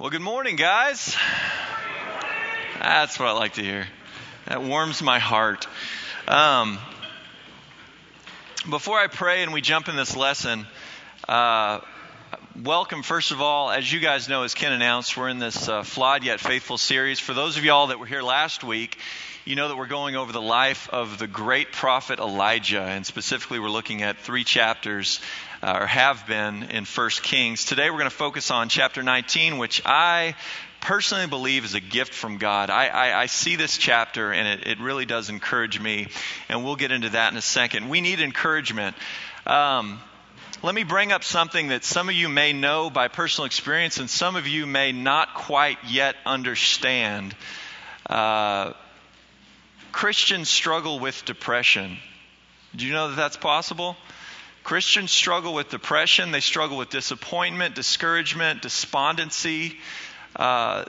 [0.00, 1.14] Well, good morning, guys.
[2.78, 3.86] That's what I like to hear.
[4.46, 5.66] That warms my heart.
[6.26, 6.78] Um,
[8.70, 10.66] before I pray and we jump in this lesson,
[11.28, 11.80] uh,
[12.62, 13.70] welcome, first of all.
[13.70, 17.20] As you guys know, as Ken announced, we're in this uh, Flawed Yet Faithful series.
[17.20, 18.96] For those of y'all that were here last week,
[19.46, 23.58] you know that we're going over the life of the great prophet Elijah, and specifically,
[23.58, 25.20] we're looking at three chapters
[25.62, 27.64] uh, or have been in 1 Kings.
[27.64, 30.34] Today we're going to focus on chapter 19, which I
[30.82, 32.68] personally believe is a gift from God.
[32.68, 36.08] I, I, I see this chapter and it, it, really does encourage me,
[36.50, 37.88] and we'll get into that in a second.
[37.88, 38.94] We need encouragement.
[39.46, 40.00] Um,
[40.62, 44.10] let me bring up something that some of you may know by personal experience and
[44.10, 47.34] some of you may not quite yet understand.
[48.04, 48.74] Uh,
[49.92, 51.98] Christians struggle with depression.
[52.74, 53.96] Do you know that that's possible?
[54.62, 59.78] Christians struggle with depression, they struggle with disappointment, discouragement, despondency.
[60.36, 60.84] Uh,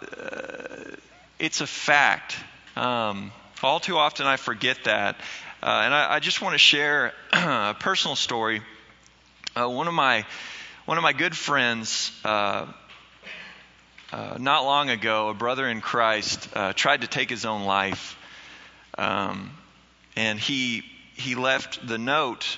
[1.39, 2.35] it's a fact.
[2.75, 3.31] Um,
[3.63, 5.15] all too often I forget that.
[5.63, 8.61] Uh, and I, I, just want to share a personal story.
[9.55, 10.25] Uh, one of my
[10.85, 12.65] one of my good friends, uh,
[14.11, 18.17] uh, not long ago, a brother in Christ, uh, tried to take his own life,
[18.97, 19.51] um,
[20.15, 22.57] and he he left the note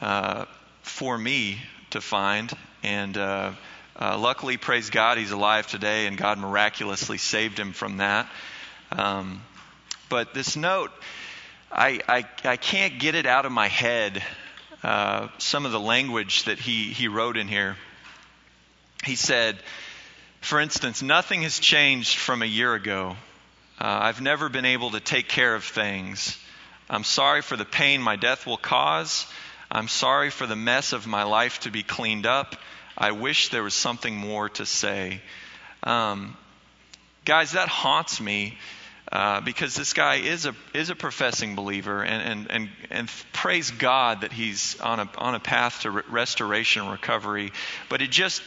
[0.00, 0.46] uh,
[0.82, 1.58] for me
[1.90, 2.52] to find.
[2.82, 3.52] And uh,
[3.98, 8.28] uh, luckily, praise God, he's alive today, and God miraculously saved him from that.
[8.92, 9.42] Um,
[10.08, 10.90] but this note,
[11.70, 14.22] I, I, I, can't get it out of my head.
[14.82, 17.76] Uh, some of the language that he, he wrote in here.
[19.04, 19.58] He said,
[20.40, 23.16] for instance, nothing has changed from a year ago.
[23.84, 26.38] Uh, I've never been able to take care of things.
[26.88, 29.26] I'm sorry for the pain my death will cause.
[29.70, 32.56] I'm sorry for the mess of my life to be cleaned up.
[32.96, 35.20] I wish there was something more to say.
[35.82, 36.34] Um,
[37.26, 38.56] guys, that haunts me
[39.14, 43.70] uh, because this guy is a is a professing believer, and and and, and praise
[43.70, 47.52] God that he's on a on a path to re- restoration recovery.
[47.88, 48.42] But it just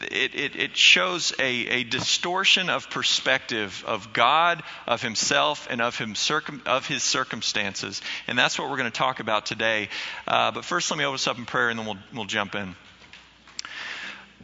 [0.00, 5.98] it it, it shows a, a distortion of perspective of God, of Himself, and of
[5.98, 9.88] him circum, of His circumstances, and that's what we're going to talk about today.
[10.28, 12.54] Uh, but first, let me open us up in prayer, and then we'll we'll jump
[12.54, 12.76] in.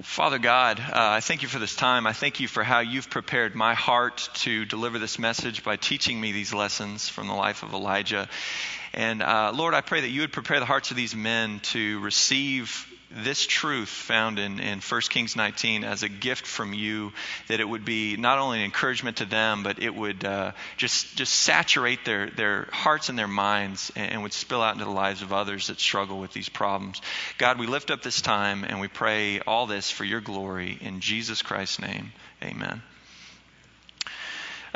[0.03, 2.07] Father God, uh, I thank you for this time.
[2.07, 6.21] I thank you for how you've prepared my heart to deliver this message by teaching
[6.21, 8.29] me these lessons from the life of Elijah.
[8.93, 11.99] And uh, Lord, I pray that you would prepare the hearts of these men to
[11.99, 17.13] receive this truth found in, in 1 Kings 19 as a gift from you,
[17.49, 21.17] that it would be not only an encouragement to them, but it would uh, just,
[21.17, 24.91] just saturate their, their hearts and their minds and, and would spill out into the
[24.91, 27.01] lives of others that struggle with these problems.
[27.39, 30.79] God, we lift up this time and we pray all this for your glory.
[30.81, 32.83] In Jesus Christ's name, amen.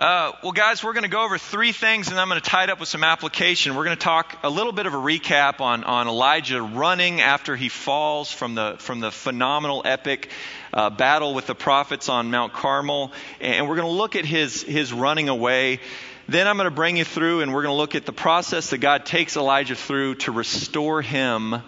[0.03, 2.65] Uh, well, guys, we're going to go over three things, and I'm going to tie
[2.65, 3.77] it up with some application.
[3.77, 7.55] We're going to talk a little bit of a recap on, on Elijah running after
[7.55, 10.29] he falls from the, from the phenomenal epic
[10.73, 13.13] uh, battle with the prophets on Mount Carmel.
[13.41, 15.79] And we're going to look at his, his running away.
[16.27, 18.71] Then I'm going to bring you through, and we're going to look at the process
[18.71, 21.63] that God takes Elijah through to restore him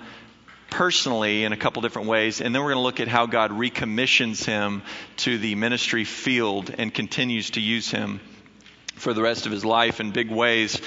[0.75, 3.53] personally in a couple different ways, and then we're going to look at how God
[3.53, 4.83] recommissions him
[5.19, 8.19] to the ministry field and continues to use him
[8.97, 10.81] for the rest of his life in big ways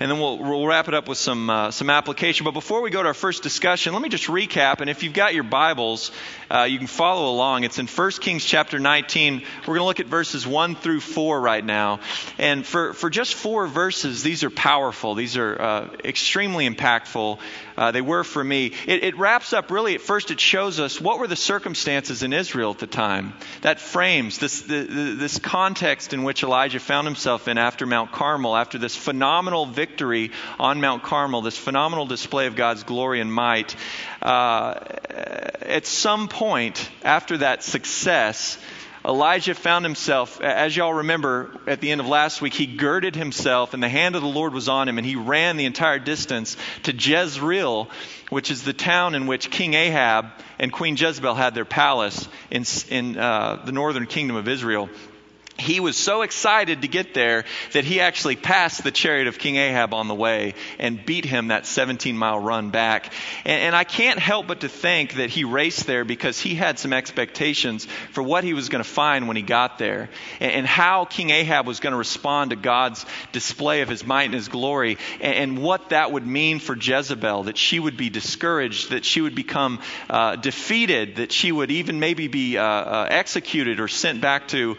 [0.00, 2.44] and then we'll, we'll wrap it up with some, uh, some application.
[2.44, 4.80] But before we go to our first discussion, let me just recap.
[4.80, 6.12] And if you've got your Bibles,
[6.50, 7.64] uh, you can follow along.
[7.64, 9.42] It's in 1 Kings chapter 19.
[9.60, 11.98] We're going to look at verses 1 through 4 right now.
[12.38, 15.16] And for, for just four verses, these are powerful.
[15.16, 17.38] These are uh, extremely impactful.
[17.76, 18.72] Uh, they were for me.
[18.86, 22.32] It, it wraps up really, at first, it shows us what were the circumstances in
[22.32, 23.34] Israel at the time.
[23.62, 28.12] That frames this, the, the, this context in which Elijah found himself in after Mount
[28.12, 33.20] Carmel, after this phenomenal victory victory on Mount Carmel, this phenomenal display of God's glory
[33.20, 33.74] and might,
[34.20, 34.74] uh,
[35.62, 38.58] at some point after that success,
[39.04, 43.72] Elijah found himself, as y'all remember at the end of last week, he girded himself
[43.72, 46.56] and the hand of the Lord was on him and he ran the entire distance
[46.82, 47.88] to Jezreel,
[48.28, 50.26] which is the town in which King Ahab
[50.58, 54.90] and Queen Jezebel had their palace in, in uh, the northern kingdom of Israel.
[55.58, 59.56] He was so excited to get there that he actually passed the chariot of King
[59.56, 63.12] Ahab on the way and beat him that 17 mile run back.
[63.44, 66.78] And, and, I can't help but to think that he raced there because he had
[66.78, 70.08] some expectations for what he was going to find when he got there
[70.40, 74.24] and, and how King Ahab was going to respond to God's display of his might
[74.24, 78.10] and his glory and, and, what that would mean for Jezebel, that she would be
[78.10, 83.08] discouraged, that she would become uh, defeated, that she would even maybe be uh, uh,
[83.10, 84.76] executed or sent back to.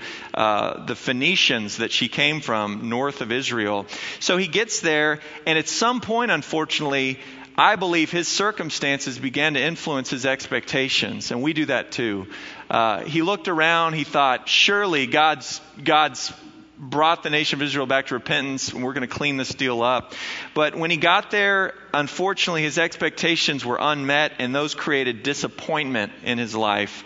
[0.70, 3.88] Uh, the Phoenicians that she came from, north of Israel.
[4.20, 7.20] So he gets there, and at some point, unfortunately,
[7.58, 12.28] I believe his circumstances began to influence his expectations, and we do that too.
[12.70, 16.32] Uh, he looked around, he thought, surely God's, God's
[16.78, 19.82] brought the nation of Israel back to repentance, and we're going to clean this deal
[19.82, 20.14] up.
[20.54, 26.38] But when he got there, unfortunately, his expectations were unmet, and those created disappointment in
[26.38, 27.04] his life.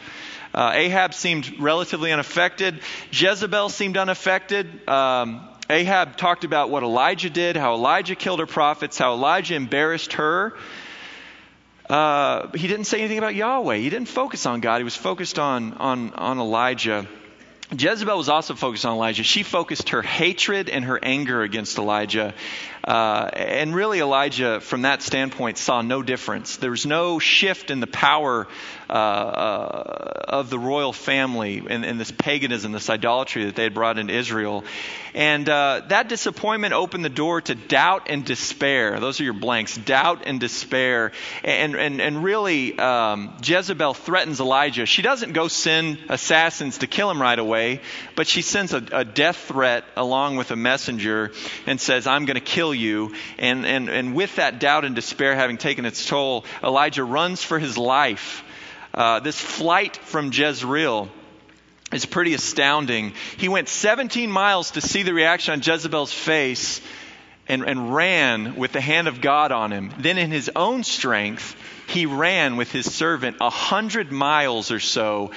[0.53, 2.79] Uh, Ahab seemed relatively unaffected.
[3.11, 4.87] Jezebel seemed unaffected.
[4.87, 10.13] Um, Ahab talked about what Elijah did, how Elijah killed her prophets, how Elijah embarrassed
[10.13, 10.53] her.
[11.89, 13.77] Uh, he didn't say anything about Yahweh.
[13.77, 14.77] He didn't focus on God.
[14.77, 17.07] He was focused on, on, on Elijah.
[17.71, 19.23] Jezebel was also focused on Elijah.
[19.23, 22.33] She focused her hatred and her anger against Elijah.
[22.83, 26.57] Uh, and really, Elijah, from that standpoint, saw no difference.
[26.57, 28.47] There was no shift in the power
[28.89, 33.73] uh, uh, of the royal family and, and, this paganism, this idolatry that they had
[33.73, 34.65] brought into Israel.
[35.15, 38.99] And uh, that disappointment opened the door to doubt and despair.
[38.99, 41.11] Those are your blanks doubt and despair.
[41.43, 44.85] And, and, and really, um, Jezebel threatens Elijah.
[44.85, 47.79] She doesn't go send assassins to kill him right away,
[48.15, 51.31] but she sends a, a death threat along with a messenger
[51.65, 53.15] and says, I'm going to kill you.
[53.37, 57.59] And, and, and with that doubt and despair having taken its toll, Elijah runs for
[57.59, 58.43] his life.
[58.93, 61.09] Uh, this flight from Jezreel
[61.91, 63.13] is pretty astounding.
[63.37, 66.81] He went 17 miles to see the reaction on Jezebel's face
[67.47, 69.93] and, and ran with the hand of God on him.
[69.97, 71.55] Then, in his own strength,
[71.87, 75.31] he ran with his servant a hundred miles or so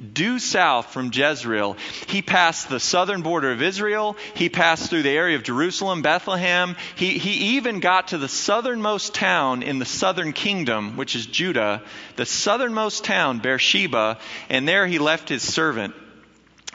[0.00, 1.76] due south from Jezreel.
[2.06, 4.16] He passed the southern border of Israel.
[4.34, 6.76] He passed through the area of Jerusalem, Bethlehem.
[6.96, 11.82] He, he even got to the southernmost town in the southern kingdom, which is Judah,
[12.16, 14.18] the southernmost town, Beersheba,
[14.48, 15.94] and there he left his servant.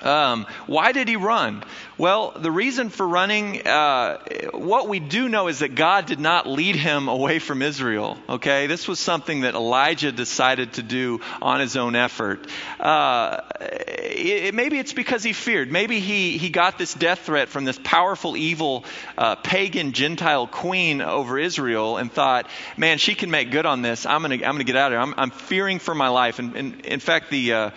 [0.02, 1.64] Um, why did he run?
[1.98, 4.18] Well, the reason for running, uh,
[4.52, 8.18] what we do know is that God did not lead him away from Israel.
[8.28, 12.48] Okay, this was something that Elijah decided to do on his own effort.
[12.82, 15.72] Uh, it, maybe it's because he feared.
[15.72, 18.84] Maybe he he got this death threat from this powerful, evil,
[19.18, 24.06] uh, pagan Gentile queen over Israel, and thought, "Man, she can make good on this.
[24.06, 25.02] I'm gonna I'm gonna get out of here.
[25.02, 27.70] I'm, I'm fearing for my life." And, and in fact, the uh,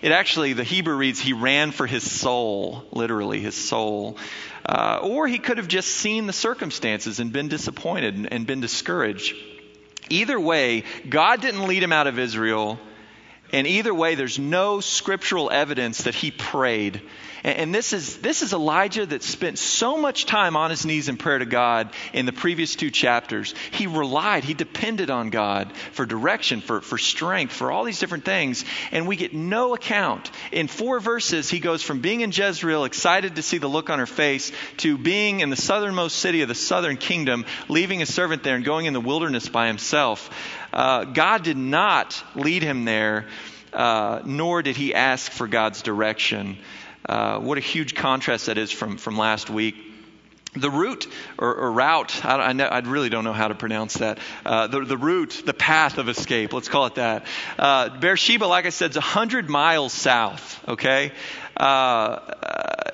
[0.00, 4.16] it actually the Hebrew reads, "He ran for his soul," literally his soul.
[4.66, 8.60] Uh, or he could have just seen the circumstances and been disappointed and, and been
[8.60, 9.34] discouraged.
[10.10, 12.78] Either way, God didn't lead him out of Israel.
[13.54, 17.00] And either way, there's no scriptural evidence that he prayed
[17.44, 21.18] and this is, this is Elijah that spent so much time on his knees in
[21.18, 23.54] prayer to God in the previous two chapters.
[23.70, 28.24] He relied, he depended on God for direction, for, for strength, for all these different
[28.24, 28.64] things.
[28.92, 30.30] And we get no account.
[30.52, 33.98] In four verses, he goes from being in Jezreel, excited to see the look on
[33.98, 38.42] her face, to being in the southernmost city of the southern kingdom, leaving his servant
[38.42, 40.30] there and going in the wilderness by himself.
[40.74, 43.26] Uh, God did not lead him there,
[43.72, 46.58] uh, nor did he ask for God's direction.
[47.08, 49.76] Uh, what a huge contrast that is from, from last week.
[50.56, 51.06] The route
[51.38, 54.18] or, or route, I, I, know, I, really don't know how to pronounce that.
[54.44, 57.26] Uh, the, the route, the path of escape, let's call it that.
[57.56, 61.12] Uh, Beersheba, like I said, is 100 miles south, okay?
[61.56, 62.90] Uh, uh,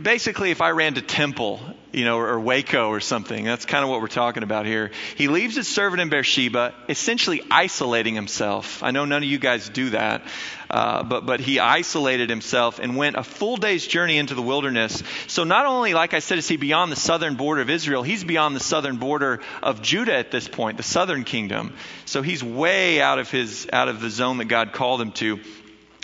[0.00, 1.60] basically, if I ran to Temple,
[1.92, 4.90] you know, or Waco or something, that's kind of what we're talking about here.
[5.16, 8.82] He leaves his servant in Beersheba, essentially isolating himself.
[8.82, 10.22] I know none of you guys do that,
[10.70, 15.02] uh, but but he isolated himself and went a full day's journey into the wilderness.
[15.26, 18.24] So not only, like I said, is he beyond the southern border of Israel, he's
[18.24, 21.74] beyond the southern border of Judah at this point, the southern kingdom.
[22.06, 25.40] So he's way out of his out of the zone that God called him to.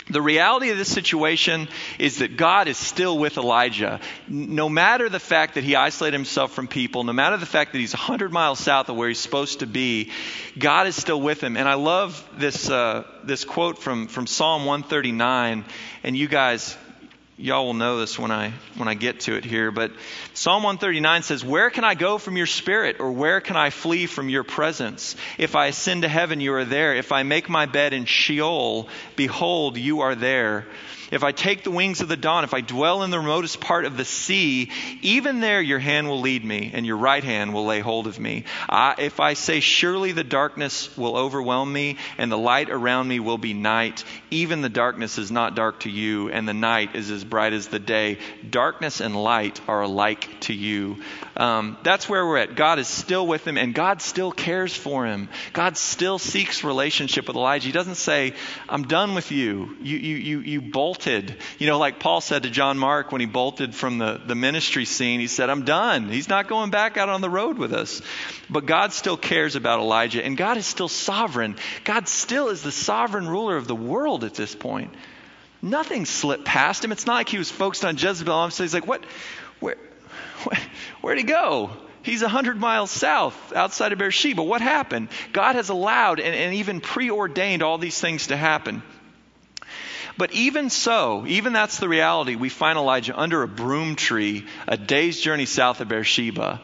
[0.09, 1.67] The reality of this situation
[1.99, 3.99] is that God is still with Elijah.
[4.27, 7.79] No matter the fact that he isolated himself from people, no matter the fact that
[7.79, 10.11] he's 100 miles south of where he's supposed to be,
[10.57, 11.57] God is still with him.
[11.57, 15.65] And I love this, uh, this quote from, from Psalm 139.
[16.03, 16.75] And you guys
[17.39, 19.91] y'all will know this when I when I get to it here, but
[20.33, 24.05] Psalm 139 says, "Where can I go from your spirit or where can I flee
[24.05, 25.15] from your presence?
[25.37, 26.93] If I ascend to heaven, you are there.
[26.93, 30.67] If I make my bed in Sheol, behold, you are there."
[31.11, 33.85] If I take the wings of the dawn, if I dwell in the remotest part
[33.85, 37.65] of the sea, even there your hand will lead me, and your right hand will
[37.65, 38.43] lay hold of me.
[38.69, 43.19] I, if I say, Surely the darkness will overwhelm me, and the light around me
[43.19, 47.09] will be night, even the darkness is not dark to you, and the night is
[47.09, 48.17] as bright as the day.
[48.47, 50.97] Darkness and light are alike to you.
[51.35, 52.55] Um, that's where we're at.
[52.55, 55.29] God is still with him, and God still cares for him.
[55.53, 57.67] God still seeks relationship with Elijah.
[57.67, 58.33] He doesn't say,
[58.67, 59.75] I'm done with you.
[59.81, 60.61] You, you, you, you
[60.99, 61.35] bolted.
[61.57, 64.85] You know, like Paul said to John Mark when he bolted from the, the ministry
[64.85, 66.09] scene, he said, I'm done.
[66.09, 68.01] He's not going back out on the road with us.
[68.49, 71.55] But God still cares about Elijah, and God is still sovereign.
[71.85, 74.93] God still is the sovereign ruler of the world at this point.
[75.61, 76.91] Nothing slipped past him.
[76.91, 78.49] It's not like he was focused on Jezebel.
[78.51, 79.03] So he's like, what?
[79.59, 79.77] Where,
[80.43, 80.59] where,
[81.01, 81.71] where'd he go?
[82.01, 84.41] He's 100 miles south outside of Beersheba.
[84.41, 85.09] What happened?
[85.33, 88.81] God has allowed and, and even preordained all these things to happen.
[90.19, 94.75] But even so, even that's the reality, we find Elijah under a broom tree a
[94.75, 96.59] day's journey south of Beersheba.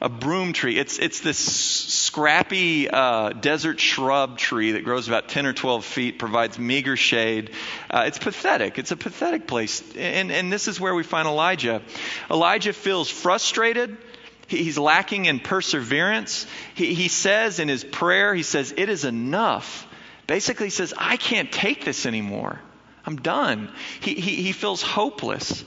[0.00, 0.78] A broom tree.
[0.78, 6.18] It's, it's this scrappy uh, desert shrub tree that grows about 10 or 12 feet,
[6.20, 7.50] provides meager shade.
[7.90, 8.78] Uh, it's pathetic.
[8.78, 9.82] It's a pathetic place.
[9.96, 11.82] And, and this is where we find Elijah.
[12.30, 13.98] Elijah feels frustrated
[14.46, 16.44] He's lacking in perseverance.
[16.74, 19.86] He, he says in his prayer, he says, It is enough.
[20.26, 22.60] Basically, he says, I can't take this anymore.
[23.04, 23.70] I'm done.
[24.00, 25.64] He, he, he feels hopeless.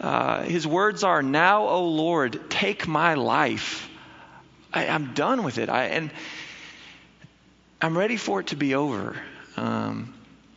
[0.00, 3.88] Uh, his words are, Now, O Lord, take my life.
[4.72, 5.68] I, am done with it.
[5.68, 6.10] I, and
[7.80, 9.16] I'm ready for it to be over.
[9.56, 10.14] Um,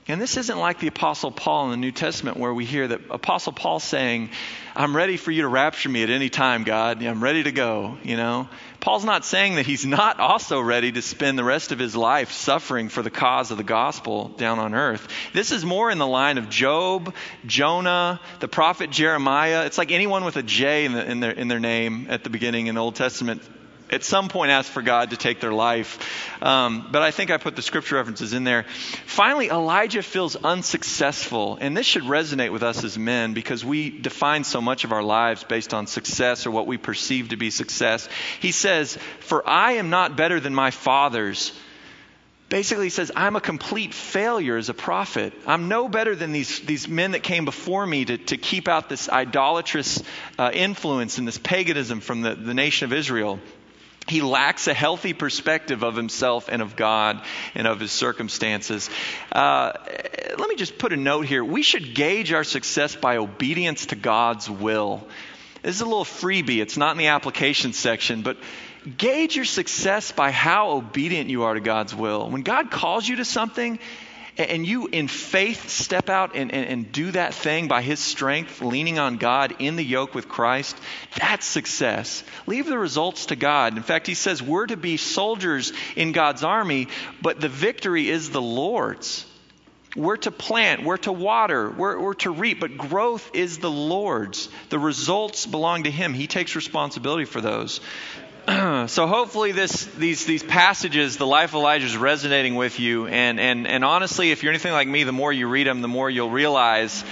[0.07, 3.01] and this isn't like the Apostle Paul in the New Testament where we hear that
[3.09, 4.29] Apostle Paul saying,
[4.75, 7.01] I'm ready for you to rapture me at any time, God.
[7.01, 8.47] I'm ready to go, you know.
[8.81, 12.31] Paul's not saying that he's not also ready to spend the rest of his life
[12.31, 15.07] suffering for the cause of the gospel down on earth.
[15.33, 17.15] This is more in the line of Job,
[17.47, 19.65] Jonah, the prophet Jeremiah.
[19.65, 22.29] It's like anyone with a J in, the, in, their, in their name at the
[22.29, 23.41] beginning in the Old Testament
[23.89, 25.99] at some point ask for God to take their life.
[26.41, 28.65] Um, but I think I put the scripture references in there.
[29.05, 31.57] Finally, Elijah feels unsuccessful.
[31.61, 35.03] And this should resonate with us as men because we define so much of our
[35.03, 38.09] lives based on success or what we perceive to be success.
[38.39, 41.51] He says, For I am not better than my fathers.
[42.47, 45.33] Basically, he says, I'm a complete failure as a prophet.
[45.47, 48.87] I'm no better than these, these men that came before me to, to keep out
[48.87, 50.01] this idolatrous
[50.37, 53.39] uh, influence and this paganism from the, the nation of Israel
[54.07, 57.21] he lacks a healthy perspective of himself and of God
[57.55, 58.89] and of his circumstances.
[59.31, 59.73] Uh,
[60.37, 61.43] let me just put a note here.
[61.43, 65.05] We should gauge our success by obedience to God's will.
[65.63, 68.37] This is a little freebie, it's not in the application section, but
[68.97, 72.29] gauge your success by how obedient you are to God's will.
[72.29, 73.79] When God calls you to something,
[74.37, 78.61] and you in faith step out and, and, and, do that thing by his strength,
[78.61, 80.77] leaning on God in the yoke with Christ,
[81.17, 82.23] that's success.
[82.45, 83.77] Leave the results to God.
[83.77, 86.87] In fact, he says we're to be soldiers in God's army,
[87.21, 89.25] but the victory is the Lord's.
[89.95, 94.49] We're to plant, we're to water, we're, we're to reap, but growth is the Lord's.
[94.69, 96.13] The results belong to Him.
[96.13, 97.79] He takes responsibility for those.
[98.87, 103.07] so hopefully this, these, these passages, the life of Elijah is resonating with you.
[103.07, 105.87] And, and, and honestly, if you're anything like me, the more you read them, the
[105.87, 107.03] more you'll realize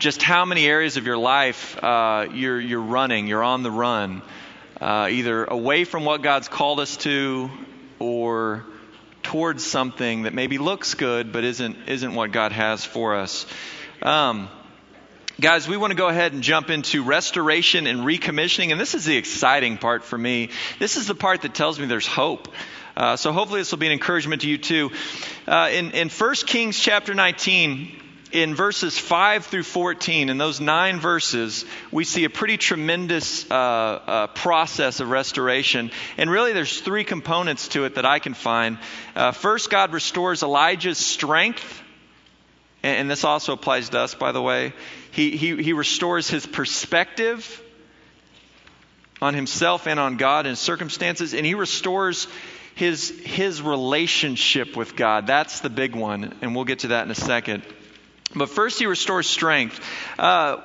[0.00, 4.22] just how many areas of your life uh, you're, you're running, you're on the run,
[4.80, 7.50] uh, either away from what God's called us to
[8.00, 8.64] or
[9.22, 13.46] towards something that maybe looks good but isn't, isn't what God has for us.
[14.02, 14.48] Um,
[15.40, 19.06] Guys, we want to go ahead and jump into restoration and recommissioning, and this is
[19.06, 20.50] the exciting part for me.
[20.78, 22.48] This is the part that tells me there's hope.
[22.94, 24.90] Uh, so hopefully this will be an encouragement to you too.
[25.48, 31.00] Uh, in, in 1 Kings chapter 19, in verses 5 through 14, in those nine
[31.00, 35.90] verses, we see a pretty tremendous uh, uh, process of restoration.
[36.18, 38.76] And really, there's three components to it that I can find.
[39.16, 41.82] Uh, first, God restores Elijah's strength.
[42.82, 44.72] And, and this also applies to us, by the way.
[45.12, 47.62] He, he, he restores his perspective
[49.20, 52.26] on himself and on God and circumstances, and he restores
[52.74, 55.26] his, his relationship with God.
[55.26, 57.62] That's the big one, and we'll get to that in a second.
[58.34, 59.80] But first, he restores strength.
[60.18, 60.56] Uh,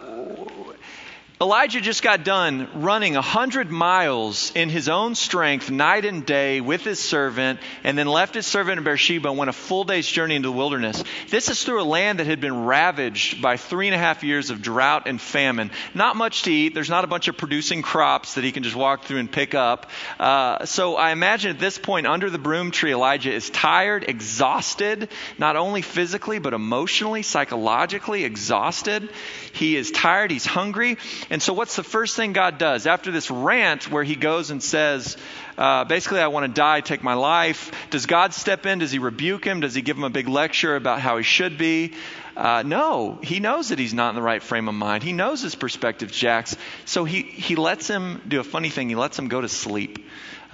[1.42, 6.62] Elijah just got done running a hundred miles in his own strength, night and day,
[6.62, 10.08] with his servant, and then left his servant in Beersheba and went a full day's
[10.08, 11.04] journey into the wilderness.
[11.30, 14.50] This is through a land that had been ravaged by three and a half years
[14.50, 15.72] of drought and famine.
[15.94, 16.74] Not much to eat.
[16.74, 19.54] There's not a bunch of producing crops that he can just walk through and pick
[19.54, 19.90] up.
[20.18, 25.10] Uh, so I imagine at this point, under the broom tree, Elijah is tired, exhausted,
[25.38, 29.10] not only physically, but emotionally, psychologically exhausted.
[29.52, 30.32] He is tired.
[30.32, 30.98] He's hungry.
[31.30, 32.88] And so, what's the first thing God does?
[32.88, 35.18] After this rant where he goes and says,
[35.58, 38.80] uh, basically, I want to die, take my life, does God step in?
[38.80, 39.62] Does he rebuke him?
[39.62, 41.94] Does he give him a big lecture about how he should be?
[42.36, 45.04] Uh, no, he knows that he's not in the right frame of mind.
[45.04, 46.58] He knows his perspective jacks.
[46.84, 48.90] So he, he lets him do a funny thing.
[48.90, 50.06] He lets him go to sleep.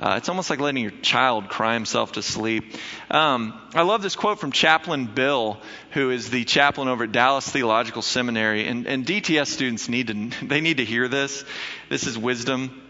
[0.02, 2.76] Uh, it's almost like letting your child cry himself to sleep.
[3.12, 5.60] Um, I love this quote from Chaplain Bill,
[5.92, 10.46] who is the chaplain over at Dallas Theological Seminary, and, and DTS students need to
[10.48, 11.46] they need to hear this.
[11.90, 12.82] This is wisdom.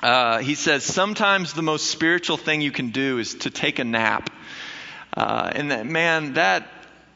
[0.00, 3.84] Uh, he says sometimes the most spiritual thing you can do is to take a
[3.84, 4.30] nap.
[5.16, 6.68] Uh, and that, man, that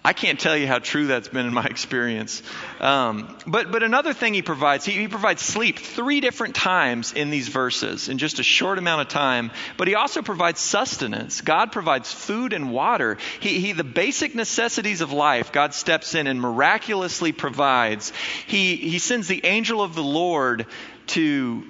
[0.05, 2.43] I can't tell you how true that's been in my experience.
[2.81, 7.31] Um, but, but another thing he provides, he, he, provides sleep three different times in
[7.31, 9.51] these verses in just a short amount of time.
[9.77, 11.41] But he also provides sustenance.
[11.41, 13.19] God provides food and water.
[13.41, 18.13] He, he, the basic necessities of life, God steps in and miraculously provides.
[18.47, 20.67] He, he sends the angel of the Lord
[21.09, 21.65] to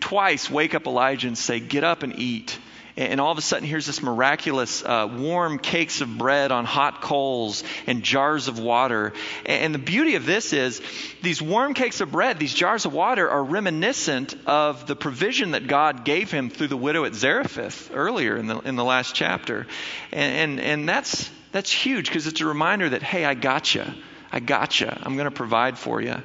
[0.00, 2.58] twice wake up Elijah and say, Get up and eat
[2.98, 7.00] and all of a sudden here's this miraculous uh, warm cakes of bread on hot
[7.00, 9.12] coals and jars of water.
[9.46, 10.82] And the beauty of this is
[11.22, 15.68] these warm cakes of bread, these jars of water, are reminiscent of the provision that
[15.68, 19.68] God gave him through the widow at Zarephath earlier in the, in the last chapter.
[20.10, 23.84] And, and, and that's, that's huge because it's a reminder that, hey, I got you.
[24.32, 24.88] I got you.
[24.90, 26.16] I'm going to provide for you.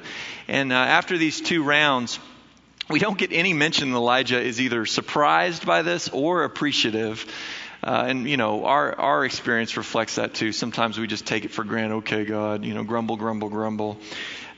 [0.48, 2.18] And uh, after these two rounds,
[2.88, 7.26] we don't get any mention that Elijah is either surprised by this or appreciative.
[7.84, 10.52] Uh, and, you know, our, our experience reflects that too.
[10.52, 11.96] Sometimes we just take it for granted.
[11.96, 13.98] Okay, God, you know, grumble, grumble, grumble.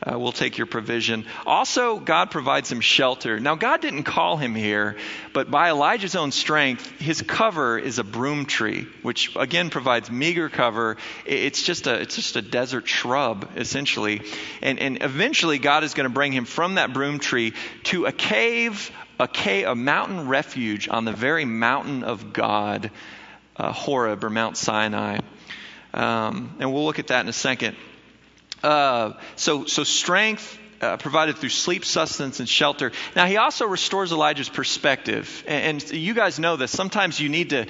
[0.06, 1.24] Uh, we'll take your provision.
[1.44, 3.40] Also, God provides him shelter.
[3.40, 4.96] Now, God didn't call him here,
[5.32, 10.48] but by Elijah's own strength, his cover is a broom tree, which again provides meager
[10.48, 10.96] cover.
[11.24, 14.20] It's just a, it's just a desert shrub, essentially.
[14.62, 17.54] And, and eventually, God is going to bring him from that broom tree
[17.84, 22.90] to a cave, a, cave, a mountain refuge on the very mountain of God,
[23.58, 25.18] uh, Horeb or Mount Sinai.
[25.94, 27.76] Um, and we'll look at that in a second.
[28.62, 32.92] Uh, so, so strength uh, provided through sleep, sustenance, and shelter.
[33.14, 35.44] Now, he also restores Elijah's perspective.
[35.46, 36.70] And, and, you guys know this.
[36.70, 37.66] Sometimes you need to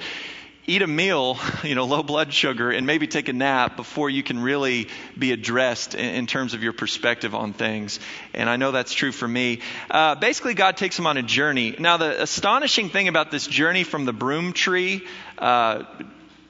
[0.69, 4.21] eat a meal, you know, low blood sugar, and maybe take a nap before you
[4.21, 7.99] can really be addressed in, in terms of your perspective on things.
[8.33, 9.61] And I know that's true for me.
[9.89, 11.75] Uh, basically, God takes him on a journey.
[11.79, 15.83] Now, the astonishing thing about this journey from the broom tree, uh,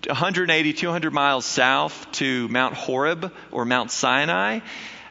[0.06, 4.60] 180, 200 miles south to Mount Horeb or Mount Sinai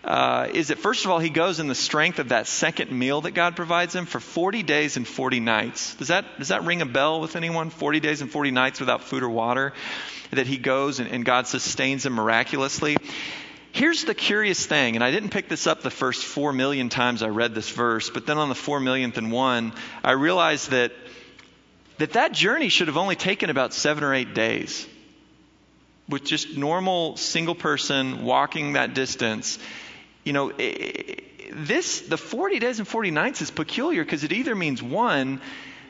[0.07, 3.23] uh, is that, first of all, he goes in the strength of that second meal
[3.23, 5.97] that God provides him for 40 days and 40 nights.
[5.97, 7.71] Does that, does that ring a bell with anyone?
[7.71, 9.73] 40 days and 40 nights without food or water?
[10.31, 12.97] That he goes and, and God sustains him miraculously.
[13.73, 17.23] Here's the curious thing, and I didn't pick this up the first four million times
[17.23, 20.93] I read this verse, but then on the four millionth and one, I realized that
[21.99, 24.87] that that journey should have only taken about seven or eight days.
[26.09, 29.59] With just normal single person walking that distance
[30.23, 30.53] you know
[31.53, 35.41] this the 40 days and 40 nights is peculiar because it either means one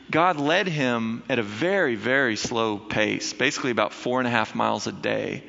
[0.09, 4.53] god led him at a very very slow pace basically about four and a half
[4.55, 5.43] miles a day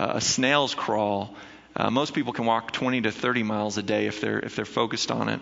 [0.00, 1.34] uh, a snail's crawl.
[1.76, 4.64] Uh, most people can walk 20 to 30 miles a day if they're if they're
[4.64, 5.40] focused on it.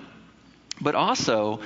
[0.81, 1.61] But also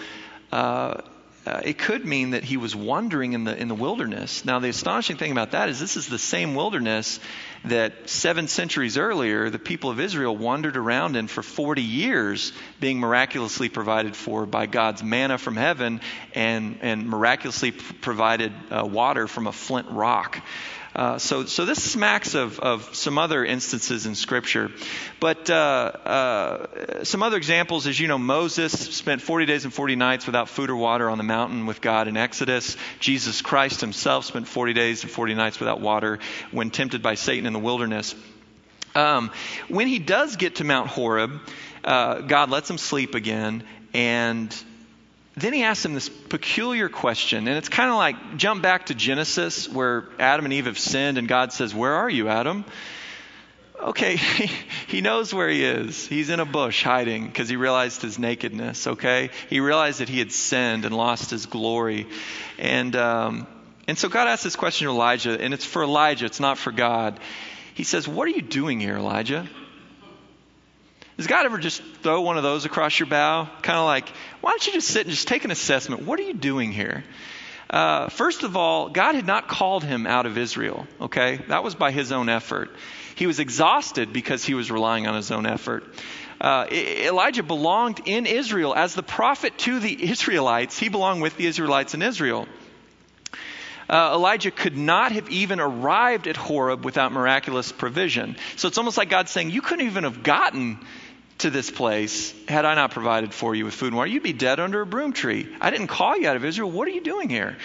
[0.50, 1.00] uh,
[1.44, 4.44] uh, it could mean that he was wandering in the in the wilderness.
[4.44, 7.18] Now, the astonishing thing about that is this is the same wilderness
[7.64, 13.00] that seven centuries earlier the people of Israel wandered around in for 40 years, being
[13.00, 16.00] miraculously provided for by God's manna from heaven
[16.32, 20.40] and and miraculously provided uh, water from a flint rock.
[20.94, 24.70] Uh, so, so this smacks of, of some other instances in Scripture.
[25.20, 29.96] But uh, uh, some other examples, as you know, Moses spent 40 days and 40
[29.96, 32.76] nights without food or water on the mountain with God in Exodus.
[33.00, 36.18] Jesus Christ himself spent 40 days and 40 nights without water
[36.50, 38.14] when tempted by Satan in the wilderness.
[38.94, 39.30] Um,
[39.68, 41.40] when he does get to Mount Horeb,
[41.82, 44.54] uh, God lets him sleep again, and
[45.36, 48.94] then he asks him this peculiar question, and it's kind of like jump back to
[48.94, 52.64] Genesis where Adam and Eve have sinned, and God says, Where are you, Adam?
[53.82, 54.16] okay,
[54.86, 56.06] he knows where he is.
[56.06, 59.30] He's in a bush hiding because he realized his nakedness, okay?
[59.50, 62.06] He realized that he had sinned and lost his glory.
[62.58, 63.46] And, um,
[63.88, 66.72] and so God asks this question to Elijah, and it's for Elijah, it's not for
[66.72, 67.18] God.
[67.74, 69.48] He says, What are you doing here, Elijah?
[71.16, 73.48] Does God ever just throw one of those across your bow?
[73.62, 74.08] Kind of like,
[74.40, 76.02] why don't you just sit and just take an assessment?
[76.02, 77.04] What are you doing here?
[77.68, 81.38] Uh, first of all, God had not called him out of Israel, okay?
[81.48, 82.70] That was by his own effort.
[83.14, 85.84] He was exhausted because he was relying on his own effort.
[86.40, 90.78] Uh, Elijah belonged in Israel as the prophet to the Israelites.
[90.78, 92.46] He belonged with the Israelites in Israel.
[93.92, 98.36] Uh, Elijah could not have even arrived at Horeb without miraculous provision.
[98.56, 100.78] So it's almost like God saying, You couldn't even have gotten
[101.38, 104.08] to this place had I not provided for you with food and water.
[104.08, 105.46] You'd be dead under a broom tree.
[105.60, 106.70] I didn't call you out of Israel.
[106.70, 107.58] What are you doing here?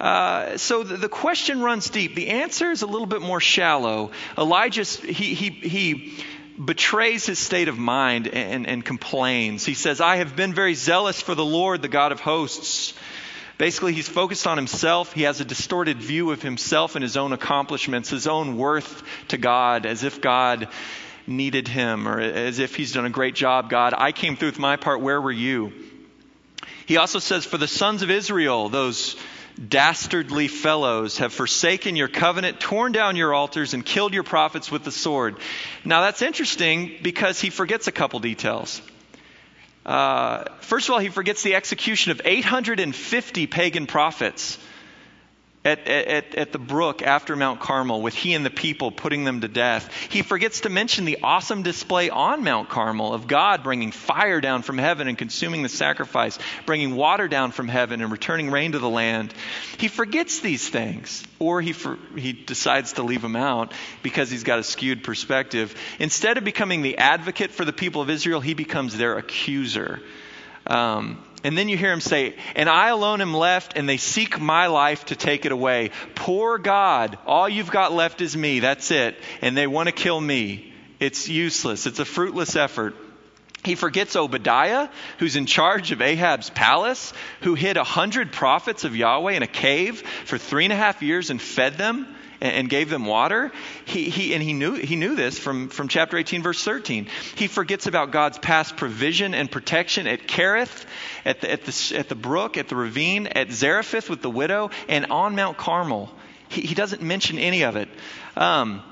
[0.00, 2.14] Uh, so the, the, question runs deep.
[2.14, 4.12] The answer is a little bit more shallow.
[4.38, 6.24] Elijah, he, he, he
[6.62, 9.66] betrays his state of mind and, and complains.
[9.66, 12.94] He says, I have been very zealous for the Lord, the God of hosts.
[13.58, 15.12] Basically, he's focused on himself.
[15.12, 19.38] He has a distorted view of himself and his own accomplishments, his own worth to
[19.38, 20.68] God, as if God
[21.26, 23.70] needed him or as if he's done a great job.
[23.70, 25.00] God, I came through with my part.
[25.00, 25.72] Where were you?
[26.84, 29.16] He also says, For the sons of Israel, those
[29.68, 34.84] dastardly fellows have forsaken your covenant, torn down your altars, and killed your prophets with
[34.84, 35.36] the sword.
[35.84, 38.82] Now that's interesting because he forgets a couple details.
[39.86, 44.58] Uh, first of all, he forgets the execution of 850 pagan prophets
[45.66, 49.40] at, at, at the brook after Mount Carmel with he and the people putting them
[49.40, 49.92] to death.
[50.10, 54.62] He forgets to mention the awesome display on Mount Carmel of God bringing fire down
[54.62, 58.78] from heaven and consuming the sacrifice, bringing water down from heaven and returning rain to
[58.78, 59.34] the land.
[59.78, 63.74] He forgets these things, or he, for, he decides to leave them out
[64.04, 65.74] because he's got a skewed perspective.
[65.98, 70.00] Instead of becoming the advocate for the people of Israel, he becomes their accuser.
[70.64, 74.40] Um, and then you hear him say, And I alone am left, and they seek
[74.40, 75.92] my life to take it away.
[76.16, 78.58] Poor God, all you've got left is me.
[78.58, 79.16] That's it.
[79.42, 80.72] And they want to kill me.
[80.98, 82.96] It's useless, it's a fruitless effort.
[83.62, 88.96] He forgets Obadiah, who's in charge of Ahab's palace, who hid a hundred prophets of
[88.96, 92.12] Yahweh in a cave for three and a half years and fed them
[92.52, 93.52] and gave them water.
[93.84, 97.08] He, he, and he knew, he knew this from, from chapter 18, verse 13.
[97.36, 100.84] He forgets about God's past provision and protection at Kerith,
[101.24, 104.70] at the, at the, at the brook, at the ravine, at Zarephath with the widow,
[104.88, 106.10] and on Mount Carmel.
[106.48, 107.88] He, he doesn't mention any of it.
[108.36, 108.82] Um,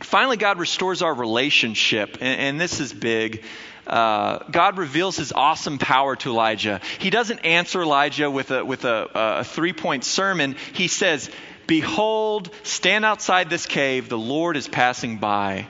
[0.00, 3.44] finally, God restores our relationship, and, and this is big.
[3.86, 6.80] Uh, God reveals his awesome power to Elijah.
[6.98, 10.56] He doesn't answer Elijah with a, with a, a three point sermon.
[10.74, 11.30] He says,
[11.70, 15.68] Behold, stand outside this cave, the Lord is passing by.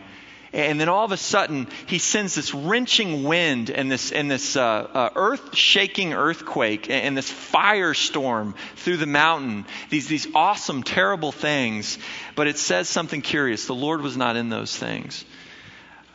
[0.51, 4.57] And then all of a sudden, he sends this wrenching wind and this, and this
[4.57, 9.67] uh, uh, earth shaking earthquake and this firestorm through the mountain.
[9.91, 11.99] These, these awesome, terrible things.
[12.35, 13.67] But it says something curious.
[13.67, 15.23] The Lord was not in those things.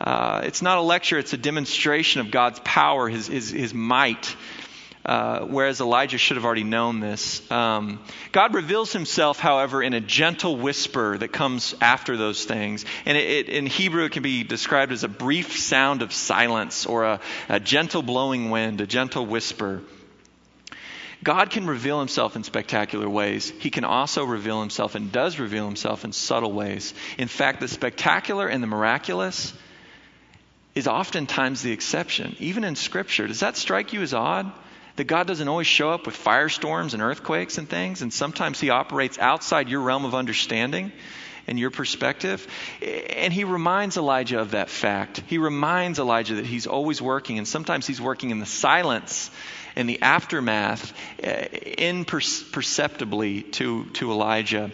[0.00, 4.34] Uh, it's not a lecture, it's a demonstration of God's power, his, his, his might.
[5.06, 7.48] Uh, whereas Elijah should have already known this.
[7.48, 8.00] Um,
[8.32, 12.84] God reveals himself, however, in a gentle whisper that comes after those things.
[13.04, 16.86] And it, it, in Hebrew, it can be described as a brief sound of silence
[16.86, 19.80] or a, a gentle blowing wind, a gentle whisper.
[21.22, 23.52] God can reveal himself in spectacular ways.
[23.60, 26.94] He can also reveal himself and does reveal himself in subtle ways.
[27.16, 29.54] In fact, the spectacular and the miraculous
[30.74, 33.28] is oftentimes the exception, even in Scripture.
[33.28, 34.50] Does that strike you as odd?
[34.96, 38.70] That God doesn't always show up with firestorms and earthquakes and things, and sometimes He
[38.70, 40.92] operates outside your realm of understanding
[41.46, 42.46] and your perspective.
[42.82, 45.22] And He reminds Elijah of that fact.
[45.26, 49.30] He reminds Elijah that He's always working, and sometimes He's working in the silence
[49.76, 51.28] and the aftermath uh,
[51.78, 54.70] imperceptibly to, to Elijah.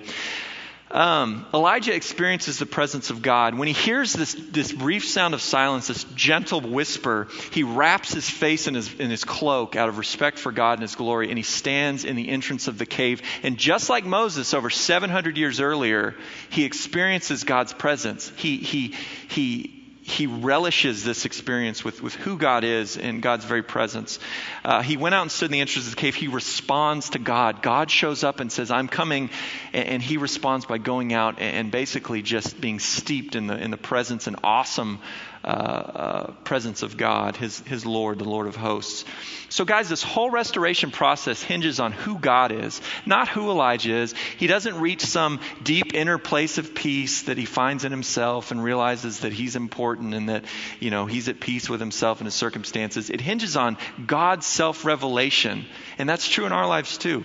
[0.93, 3.55] Um, Elijah experiences the presence of God.
[3.57, 8.29] When he hears this, this brief sound of silence, this gentle whisper, he wraps his
[8.29, 11.39] face in his, in his cloak out of respect for God and his glory, and
[11.39, 13.23] he stands in the entrance of the cave.
[13.43, 16.15] And just like Moses over 700 years earlier,
[16.51, 18.31] he experiences God's presence.
[18.37, 18.95] He, he,
[19.29, 24.19] he he relishes this experience with, with who God is in God's very presence.
[24.65, 26.17] Uh, he went out and stood in the entrance of the cave.
[26.17, 27.63] He responds to God.
[27.63, 29.31] God shows up and says, I'm coming.
[29.73, 33.57] And, and he responds by going out and, and, basically just being steeped in the,
[33.57, 34.99] in the presence and awesome
[35.45, 39.05] uh, uh, presence of God, his, his Lord, the Lord of hosts.
[39.49, 44.15] So, guys, this whole restoration process hinges on who God is, not who Elijah is.
[44.39, 48.63] He doesn't reach some deep inner place of peace that he finds in himself and
[48.63, 50.45] realizes that he's important and that,
[50.81, 53.11] you know, he's at peace with himself and his circumstances.
[53.11, 53.77] It hinges on
[54.07, 55.67] God's self revelation.
[55.99, 57.25] And that's true in our lives too.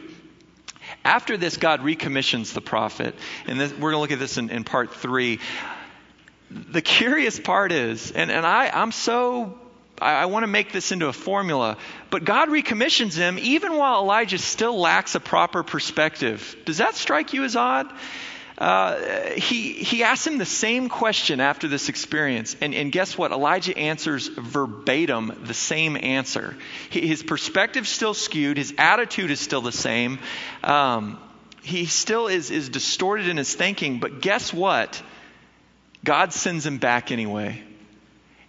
[1.04, 3.16] After this, God recommissions the prophet.
[3.46, 5.40] And this, we're going to look at this in, in part three
[6.50, 9.58] the curious part is, and, and I, I'm so,
[10.00, 11.78] I, I want to make this into a formula,
[12.10, 16.56] but God recommissions him even while Elijah still lacks a proper perspective.
[16.66, 17.92] Does that strike you as odd?
[18.58, 22.56] Uh, he, he asks him the same question after this experience.
[22.60, 23.32] And, and guess what?
[23.32, 26.56] Elijah answers verbatim the same answer.
[26.90, 30.18] His perspective's still skewed, his attitude is still the same.
[30.64, 31.20] Um,
[31.62, 35.04] he still is, is distorted in his thinking, but guess what?
[36.04, 37.62] God sends him back anyway.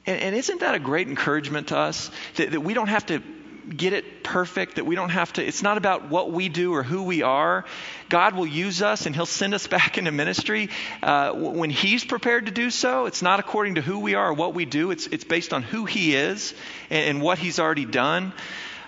[0.07, 2.11] And, and isn't that a great encouragement to us?
[2.37, 3.23] That, that we don't have to
[3.69, 6.83] get it perfect, that we don't have to, it's not about what we do or
[6.83, 7.65] who we are.
[8.09, 10.71] God will use us and He'll send us back into ministry
[11.03, 13.07] uh, when He's prepared to do so.
[13.07, 15.63] It's not according to who we are or what we do, it's, it's based on
[15.63, 16.55] who He is
[16.91, 18.33] and, and what He's already done.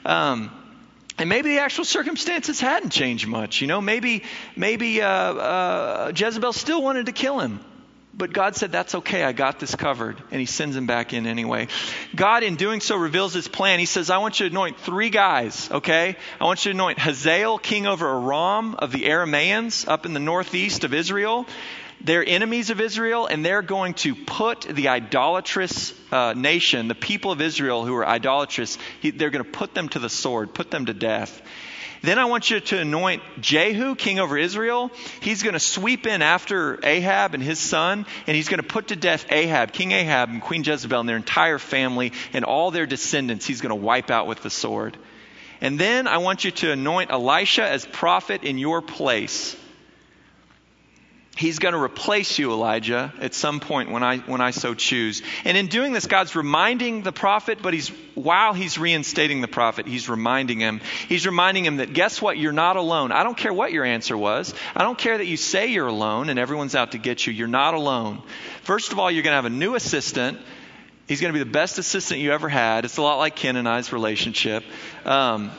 [0.04, 0.50] Um,
[1.18, 3.60] and maybe the actual circumstances hadn't changed much.
[3.60, 4.22] You know, maybe
[4.56, 7.60] maybe uh, uh, Jezebel still wanted to kill him.
[8.12, 10.20] But God said, That's okay, I got this covered.
[10.30, 11.68] And he sends him back in anyway.
[12.14, 13.78] God, in doing so, reveals his plan.
[13.78, 16.16] He says, I want you to anoint three guys, okay?
[16.40, 20.20] I want you to anoint Hazael, king over Aram of the Aramaeans up in the
[20.20, 21.46] northeast of Israel.
[22.02, 27.30] They're enemies of Israel, and they're going to put the idolatrous uh, nation, the people
[27.30, 30.70] of Israel who are idolatrous, he, they're going to put them to the sword, put
[30.70, 31.42] them to death.
[32.02, 34.90] Then I want you to anoint Jehu, king over Israel.
[35.20, 38.88] He's going to sweep in after Ahab and his son, and he's going to put
[38.88, 42.86] to death Ahab, King Ahab, and Queen Jezebel, and their entire family, and all their
[42.86, 43.46] descendants.
[43.46, 44.96] He's going to wipe out with the sword.
[45.60, 49.54] And then I want you to anoint Elisha as prophet in your place.
[51.36, 55.22] He's going to replace you, Elijah, at some point when I, when I so choose.
[55.44, 59.86] And in doing this, God's reminding the prophet, but he's, while he's reinstating the prophet,
[59.86, 60.80] he's reminding him.
[61.08, 62.36] He's reminding him that guess what?
[62.36, 63.10] You're not alone.
[63.12, 64.52] I don't care what your answer was.
[64.74, 67.32] I don't care that you say you're alone and everyone's out to get you.
[67.32, 68.22] You're not alone.
[68.62, 70.38] First of all, you're going to have a new assistant.
[71.06, 72.84] He's going to be the best assistant you ever had.
[72.84, 74.62] It's a lot like Ken and I's relationship.
[75.04, 75.52] Um,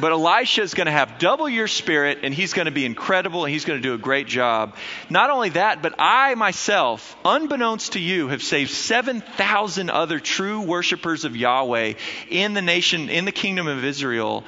[0.00, 3.44] but Elisha is going to have double your spirit, and he's going to be incredible,
[3.44, 4.76] and he's going to do a great job.
[5.08, 11.24] Not only that, but I myself, unbeknownst to you, have saved 7,000 other true worshipers
[11.24, 11.94] of Yahweh
[12.28, 14.44] in the nation, in the kingdom of Israel,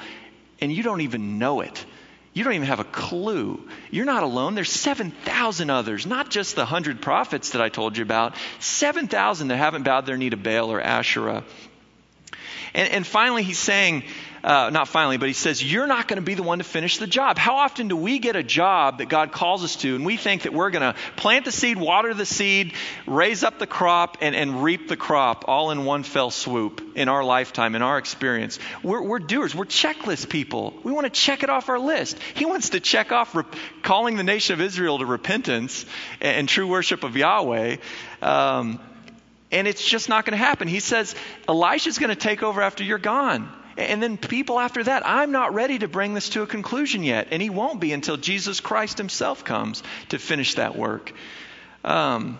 [0.59, 1.85] and you don't even know it.
[2.33, 3.67] You don't even have a clue.
[3.89, 4.53] You're not alone.
[4.53, 9.57] There's 7,000 others, not just the 100 prophets that I told you about, 7,000 that
[9.57, 11.43] haven't bowed their knee to Baal or Asherah.
[12.75, 14.03] And, and finally, he's saying,
[14.43, 16.97] uh, not finally, but he says, You're not going to be the one to finish
[16.97, 17.37] the job.
[17.37, 20.43] How often do we get a job that God calls us to, and we think
[20.43, 22.73] that we're going to plant the seed, water the seed,
[23.05, 27.09] raise up the crop, and, and reap the crop all in one fell swoop in
[27.09, 28.59] our lifetime, in our experience?
[28.83, 30.73] We're, we're doers, we're checklist people.
[30.83, 32.17] We want to check it off our list.
[32.35, 33.43] He wants to check off re-
[33.81, 35.85] calling the nation of Israel to repentance
[36.21, 37.77] and, and true worship of Yahweh.
[38.21, 38.79] Um,
[39.51, 40.67] and it's just not going to happen.
[40.67, 41.15] He says,
[41.47, 43.49] Elisha's going to take over after you're gone.
[43.77, 47.27] And then people after that, I'm not ready to bring this to a conclusion yet.
[47.31, 51.13] And he won't be until Jesus Christ himself comes to finish that work.
[51.85, 52.39] Um,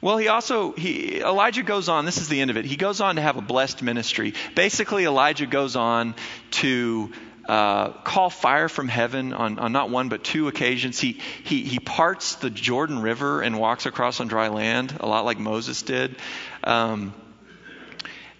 [0.00, 2.64] well, he also, he, Elijah goes on, this is the end of it.
[2.64, 4.34] He goes on to have a blessed ministry.
[4.54, 6.14] Basically, Elijah goes on
[6.52, 7.10] to
[7.48, 11.00] uh, call fire from heaven on, on, not one but two occasions.
[11.00, 15.24] He, he, he parts the Jordan River and walks across on dry land, a lot
[15.24, 16.16] like Moses did.
[16.62, 17.12] Um,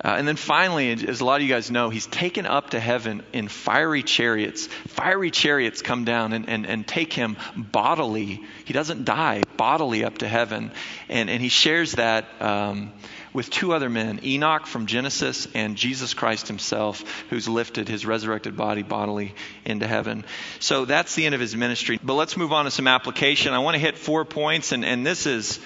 [0.05, 2.79] uh, and then finally, as a lot of you guys know, he's taken up to
[2.79, 4.69] heaven in fiery chariots.
[4.87, 8.45] Fiery chariots come down and, and, and take him bodily.
[8.65, 10.71] He doesn't die, bodily up to heaven.
[11.09, 12.93] And, and he shares that um,
[13.33, 18.57] with two other men Enoch from Genesis and Jesus Christ himself, who's lifted his resurrected
[18.57, 19.35] body bodily
[19.65, 20.25] into heaven.
[20.61, 21.99] So that's the end of his ministry.
[22.01, 23.53] But let's move on to some application.
[23.53, 25.59] I want to hit four points, and, and this is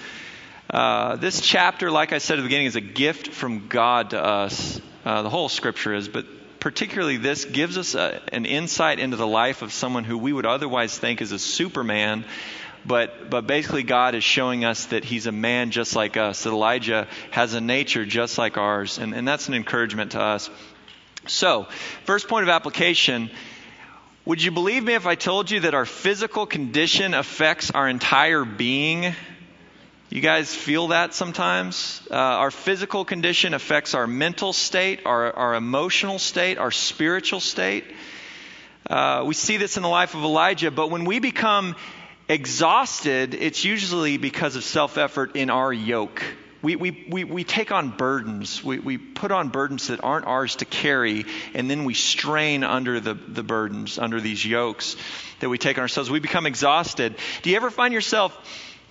[0.73, 4.19] uh, this chapter, like I said at the beginning, is a gift from God to
[4.21, 4.81] us.
[5.05, 6.25] Uh, the whole scripture is, but
[6.59, 10.47] particularly this gives us a, an insight into the life of someone who we would
[10.47, 12.25] otherwise think is a superman,
[12.87, 16.49] but, but basically, God is showing us that he's a man just like us, that
[16.49, 20.49] Elijah has a nature just like ours, and, and that's an encouragement to us.
[21.27, 21.67] So,
[22.05, 23.29] first point of application
[24.25, 28.45] would you believe me if I told you that our physical condition affects our entire
[28.45, 29.13] being?
[30.13, 31.99] You guys feel that sometimes?
[32.11, 37.83] Uh, our physical condition affects our mental state, our, our emotional state, our spiritual state.
[38.87, 41.75] Uh, we see this in the life of Elijah, but when we become
[42.29, 46.21] exhausted, it's usually because of self effort in our yoke.
[46.61, 48.63] We, we, we, we take on burdens.
[48.63, 52.99] We, we put on burdens that aren't ours to carry, and then we strain under
[52.99, 54.95] the, the burdens, under these yokes
[55.39, 56.11] that we take on ourselves.
[56.11, 57.15] We become exhausted.
[57.41, 58.37] Do you ever find yourself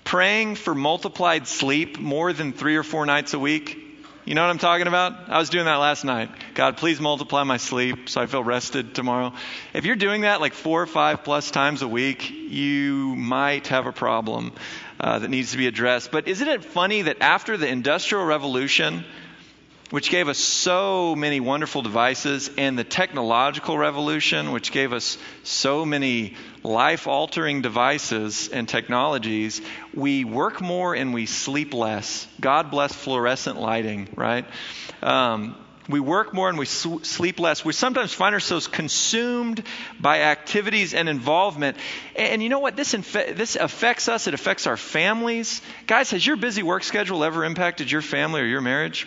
[0.04, 3.78] praying for multiplied sleep more than three or four nights a week?
[4.24, 5.28] You know what I'm talking about?
[5.30, 6.30] I was doing that last night.
[6.54, 9.32] God, please multiply my sleep so I feel rested tomorrow.
[9.74, 13.86] If you're doing that like four or five plus times a week, you might have
[13.86, 14.52] a problem
[15.00, 16.12] uh, that needs to be addressed.
[16.12, 19.04] But isn't it funny that after the Industrial Revolution,
[19.92, 25.84] which gave us so many wonderful devices, and the technological revolution, which gave us so
[25.84, 29.60] many life altering devices and technologies,
[29.92, 32.26] we work more and we sleep less.
[32.40, 34.46] God bless fluorescent lighting, right?
[35.02, 35.56] Um,
[35.90, 37.62] we work more and we sleep less.
[37.62, 39.62] We sometimes find ourselves consumed
[40.00, 41.76] by activities and involvement.
[42.16, 42.76] And you know what?
[42.76, 45.60] This, this affects us, it affects our families.
[45.86, 49.06] Guys, has your busy work schedule ever impacted your family or your marriage?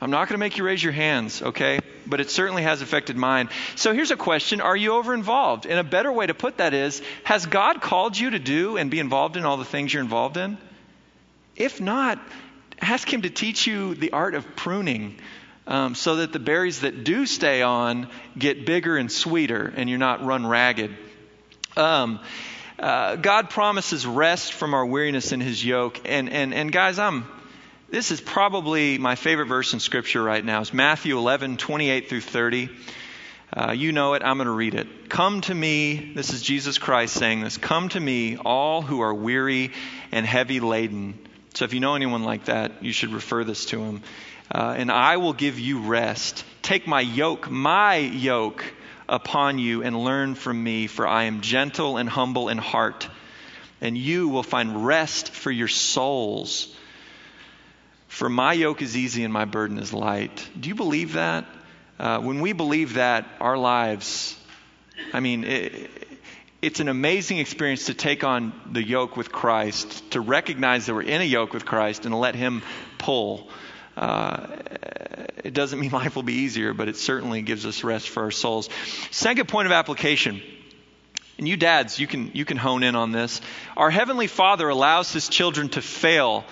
[0.00, 1.80] I'm not going to make you raise your hands, okay?
[2.06, 3.48] But it certainly has affected mine.
[3.74, 5.66] So here's a question Are you over involved?
[5.66, 8.90] And a better way to put that is Has God called you to do and
[8.90, 10.56] be involved in all the things you're involved in?
[11.56, 12.20] If not,
[12.80, 15.16] ask Him to teach you the art of pruning
[15.66, 18.08] um, so that the berries that do stay on
[18.38, 20.96] get bigger and sweeter and you're not run ragged.
[21.76, 22.20] Um,
[22.78, 26.00] uh, God promises rest from our weariness in His yoke.
[26.04, 27.26] And, and, and guys, I'm
[27.90, 30.60] this is probably my favorite verse in Scripture right now.
[30.60, 32.68] It's Matthew 11, 28 through 30.
[33.50, 34.22] Uh, you know it.
[34.22, 35.08] I'm going to read it.
[35.08, 36.12] Come to me.
[36.14, 37.56] This is Jesus Christ saying this.
[37.56, 39.72] Come to me, all who are weary
[40.12, 41.18] and heavy laden.
[41.54, 44.02] So if you know anyone like that, you should refer this to him.
[44.52, 46.44] Uh, and I will give you rest.
[46.60, 48.64] Take my yoke, my yoke,
[49.08, 53.08] upon you and learn from me, for I am gentle and humble in heart.
[53.80, 56.74] And you will find rest for your souls.
[58.08, 60.48] For my yoke is easy and my burden is light.
[60.58, 61.46] Do you believe that?
[61.98, 64.38] Uh, when we believe that, our lives,
[65.12, 65.90] I mean, it,
[66.62, 71.02] it's an amazing experience to take on the yoke with Christ, to recognize that we're
[71.02, 72.62] in a yoke with Christ and let Him
[72.98, 73.48] pull.
[73.96, 74.46] Uh,
[75.44, 78.30] it doesn't mean life will be easier, but it certainly gives us rest for our
[78.30, 78.68] souls.
[79.10, 80.40] Second point of application.
[81.36, 83.40] And you dads, you can, you can hone in on this.
[83.76, 86.44] Our Heavenly Father allows His children to fail.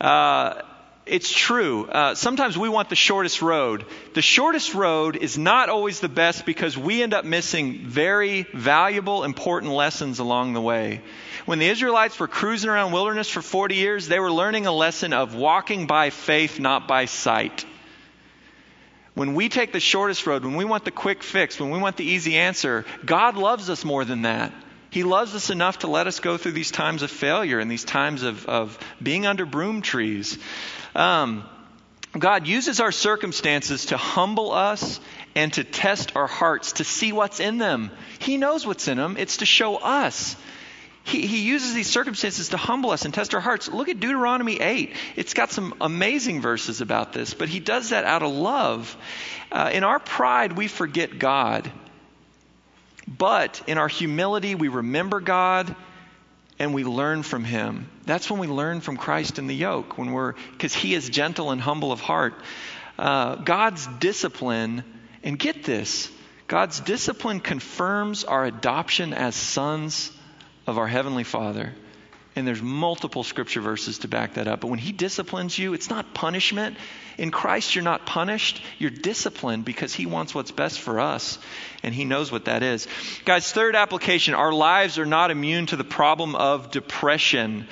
[0.00, 0.62] Uh,
[1.08, 1.86] it's true.
[1.86, 3.84] Uh, sometimes we want the shortest road.
[4.14, 9.24] The shortest road is not always the best because we end up missing very valuable,
[9.24, 11.02] important lessons along the way.
[11.46, 15.12] When the Israelites were cruising around wilderness for 40 years, they were learning a lesson
[15.12, 17.64] of walking by faith, not by sight.
[19.14, 21.96] When we take the shortest road, when we want the quick fix, when we want
[21.96, 24.52] the easy answer, God loves us more than that.
[24.90, 27.84] He loves us enough to let us go through these times of failure and these
[27.84, 30.38] times of, of being under broom trees.
[30.94, 31.44] Um,
[32.16, 34.98] God uses our circumstances to humble us
[35.34, 37.90] and to test our hearts to see what's in them.
[38.18, 40.36] He knows what's in them, it's to show us.
[41.04, 43.68] He, he uses these circumstances to humble us and test our hearts.
[43.68, 44.94] Look at Deuteronomy 8.
[45.16, 48.94] It's got some amazing verses about this, but he does that out of love.
[49.50, 51.70] Uh, in our pride, we forget God.
[53.16, 55.74] But in our humility, we remember God
[56.58, 57.88] and we learn from him.
[58.04, 61.50] That's when we learn from Christ in the yoke, when we're because he is gentle
[61.50, 62.34] and humble of heart.
[62.98, 64.82] Uh, God's discipline,
[65.22, 66.10] and get this,
[66.48, 70.10] God's discipline confirms our adoption as sons
[70.66, 71.74] of our heavenly Father.
[72.38, 74.60] And there's multiple scripture verses to back that up.
[74.60, 76.76] But when he disciplines you, it's not punishment.
[77.18, 78.62] In Christ, you're not punished.
[78.78, 81.40] You're disciplined because he wants what's best for us.
[81.82, 82.86] And he knows what that is.
[83.24, 87.66] Guys, third application our lives are not immune to the problem of depression.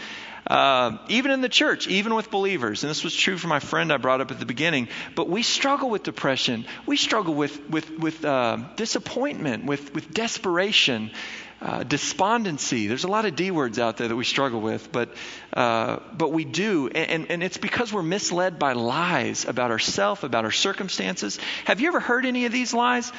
[0.48, 2.82] Uh, even in the church, even with believers.
[2.82, 4.88] And this was true for my friend I brought up at the beginning.
[5.14, 6.66] But we struggle with depression.
[6.86, 11.12] We struggle with, with, with uh, disappointment, with, with desperation
[11.60, 12.86] uh, despondency.
[12.86, 15.14] There's a lot of D words out there that we struggle with, but,
[15.52, 16.88] uh, but we do.
[16.88, 21.38] And, and it's because we're misled by lies about ourselves, about our circumstances.
[21.64, 23.12] Have you ever heard any of these lies?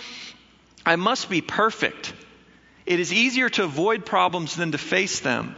[0.85, 2.13] I must be perfect.
[2.85, 5.55] It is easier to avoid problems than to face them.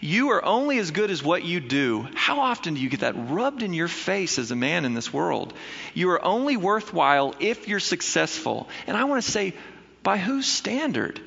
[0.00, 2.08] You are only as good as what you do.
[2.14, 5.12] How often do you get that rubbed in your face as a man in this
[5.12, 5.54] world?
[5.94, 8.68] You are only worthwhile if you're successful.
[8.86, 9.54] And I want to say,
[10.02, 11.20] by whose standard?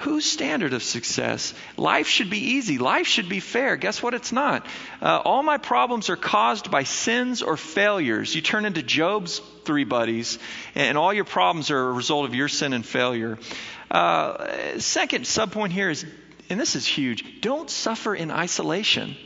[0.00, 1.52] Whose standard of success?
[1.76, 2.78] Life should be easy.
[2.78, 3.76] Life should be fair.
[3.76, 4.14] Guess what?
[4.14, 4.64] It's not.
[5.02, 8.34] Uh, all my problems are caused by sins or failures.
[8.34, 10.38] You turn into Job's three buddies,
[10.74, 13.38] and all your problems are a result of your sin and failure.
[13.90, 16.06] Uh, second subpoint here is,
[16.48, 19.16] and this is huge don't suffer in isolation.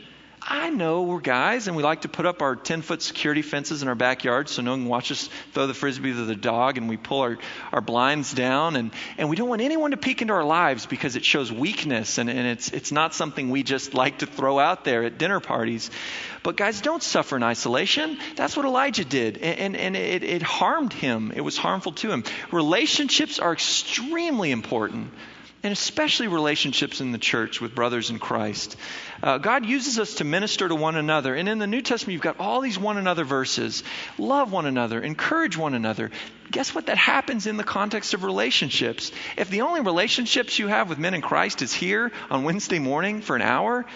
[0.47, 3.81] I know we're guys and we like to put up our 10 foot security fences
[3.81, 6.77] in our backyard so no one can watch us throw the frisbee to the dog
[6.77, 7.39] and we pull our,
[7.73, 11.15] our blinds down and, and we don't want anyone to peek into our lives because
[11.15, 14.85] it shows weakness and, and it's, it's not something we just like to throw out
[14.85, 15.89] there at dinner parties.
[16.43, 18.19] But guys, don't suffer in isolation.
[18.35, 21.33] That's what Elijah did and, and, and it, it harmed him.
[21.35, 22.23] It was harmful to him.
[22.51, 25.11] Relationships are extremely important
[25.65, 28.77] and especially relationships in the church with brothers in Christ.
[29.23, 31.33] Uh, God uses us to minister to one another.
[31.33, 33.83] And in the New Testament, you've got all these one another verses.
[34.19, 36.11] Love one another, encourage one another.
[36.51, 36.85] Guess what?
[36.85, 39.11] That happens in the context of relationships.
[39.37, 43.21] If the only relationships you have with men in Christ is here on Wednesday morning
[43.21, 43.87] for an hour,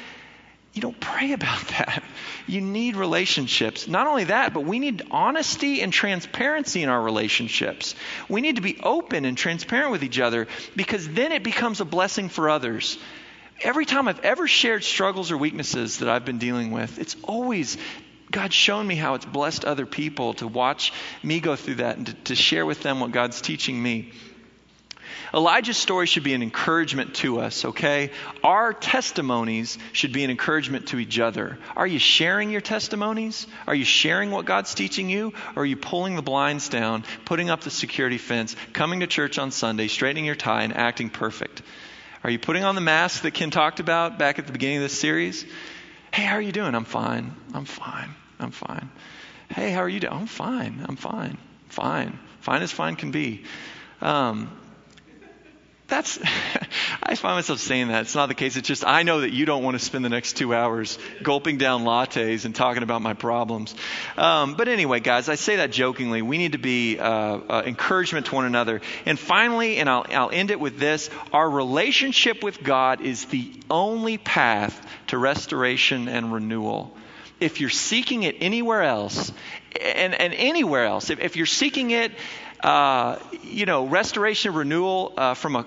[0.74, 2.04] you don't pray about that.
[2.48, 3.88] You need relationships.
[3.88, 7.96] Not only that, but we need honesty and transparency in our relationships.
[8.28, 11.86] We need to be open and transparent with each other because then it becomes a
[11.86, 12.98] blessing for others.
[13.62, 17.78] Every time I've ever shared struggles or weaknesses that I've been dealing with, it's always
[18.32, 20.94] God's shown me how it's blessed other people to watch
[21.24, 24.12] me go through that and to, to share with them what God's teaching me.
[25.34, 28.12] Elijah's story should be an encouragement to us, okay?
[28.44, 31.60] Our testimonies should be an encouragement to each other.
[31.76, 33.46] Are you sharing your testimonies?
[33.68, 35.34] Are you sharing what God's teaching you?
[35.56, 39.38] Or are you pulling the blinds down, putting up the security fence, coming to church
[39.38, 41.62] on Sunday, straightening your tie, and acting perfect?
[42.24, 44.84] Are you putting on the mask that Ken talked about back at the beginning of
[44.84, 45.46] this series?
[46.12, 46.74] Hey, how are you doing?
[46.74, 47.36] I'm fine.
[47.54, 48.16] I'm fine.
[48.40, 48.90] I'm fine.
[49.50, 50.14] Hey, how are you doing?
[50.14, 50.84] I'm fine.
[50.88, 51.38] I'm fine.
[51.70, 52.20] Fine.
[52.42, 53.44] Fine as fine can be.
[54.02, 54.50] Um,
[55.90, 56.20] that's,
[57.04, 58.02] I find myself saying that.
[58.02, 58.56] It's not the case.
[58.56, 61.58] It's just, I know that you don't want to spend the next two hours gulping
[61.58, 63.76] down lattes and talking about my problems.
[64.18, 66.22] Um, but anyway, guys, I say that jokingly.
[66.22, 68.82] We need to be uh, uh, encouragement to one another.
[69.06, 73.52] And finally, and I'll, I'll end it with this our relationship with God is the
[73.70, 76.96] only path to restoration and renewal.
[77.40, 79.32] If you're seeking it anywhere else,
[79.80, 82.12] and, and anywhere else, if, if you're seeking it,
[82.62, 85.66] uh, you know, restoration renewal uh, from a,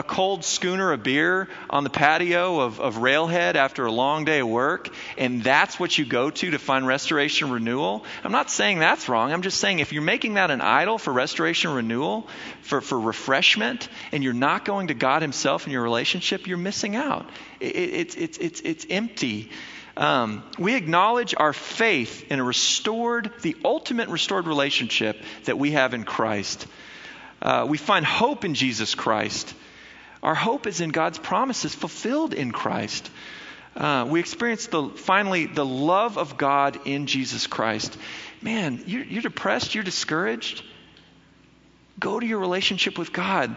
[0.00, 4.38] a cold schooner of beer on the patio of, of Railhead after a long day
[4.38, 4.88] of work,
[5.18, 8.06] and that's what you go to to find restoration renewal.
[8.24, 9.30] I'm not saying that's wrong.
[9.30, 12.28] I'm just saying if you're making that an idol for restoration renewal,
[12.62, 16.96] for, for refreshment, and you're not going to God Himself in your relationship, you're missing
[16.96, 17.28] out.
[17.60, 19.50] It, it, it's, it's, it's, it's empty.
[19.98, 25.92] Um, we acknowledge our faith in a restored, the ultimate restored relationship that we have
[25.92, 26.66] in Christ.
[27.42, 29.54] Uh, we find hope in Jesus Christ.
[30.22, 33.10] Our hope is in God's promises fulfilled in Christ.
[33.74, 37.96] Uh, we experience the finally the love of God in Jesus Christ.
[38.42, 40.64] Man, you're, you're depressed, you're discouraged.
[41.98, 43.56] Go to your relationship with God.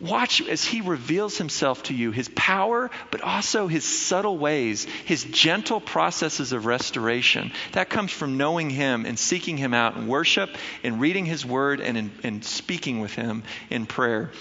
[0.00, 5.22] Watch as he reveals himself to you, his power, but also his subtle ways, his
[5.24, 7.52] gentle processes of restoration.
[7.72, 10.50] That comes from knowing him and seeking him out in worship
[10.82, 14.32] in reading his word and in, in speaking with him in prayer.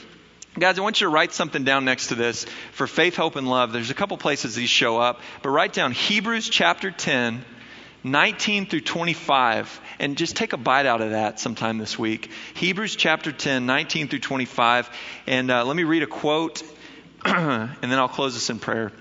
[0.58, 3.50] Guys, I want you to write something down next to this for faith, hope, and
[3.50, 3.74] love.
[3.74, 7.44] There's a couple places these show up, but write down Hebrews chapter 10,
[8.04, 12.30] 19 through 25, and just take a bite out of that sometime this week.
[12.54, 14.92] Hebrews chapter 10, 19 through 25.
[15.26, 16.62] And uh, let me read a quote,
[17.26, 18.92] and then I'll close this in prayer.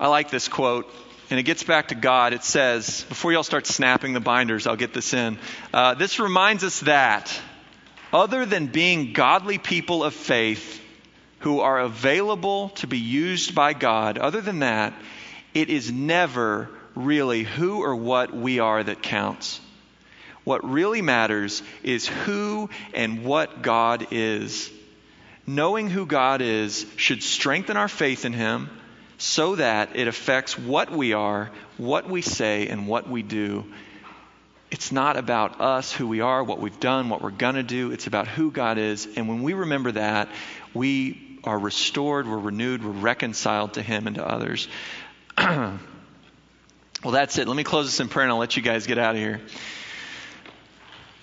[0.00, 0.90] I like this quote
[1.28, 2.32] and it gets back to God.
[2.32, 5.38] It says, before y'all start snapping the binders, I'll get this in.
[5.74, 7.40] Uh, this reminds us that
[8.16, 10.80] other than being godly people of faith
[11.40, 14.94] who are available to be used by God, other than that,
[15.52, 19.60] it is never really who or what we are that counts.
[20.44, 24.70] What really matters is who and what God is.
[25.46, 28.70] Knowing who God is should strengthen our faith in Him
[29.18, 33.66] so that it affects what we are, what we say, and what we do
[34.70, 37.92] it's not about us, who we are, what we've done, what we're going to do.
[37.92, 39.06] It's about who God is.
[39.16, 40.28] And when we remember that,
[40.74, 44.66] we are restored, we're renewed, we're reconciled to Him and to others.
[45.38, 45.78] well,
[47.04, 47.46] that's it.
[47.46, 49.40] Let me close this in prayer and I'll let you guys get out of here.